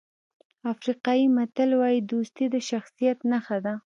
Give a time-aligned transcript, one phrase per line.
[0.73, 3.73] افریقایي متل وایي دوستي د شخصیت نښه ده.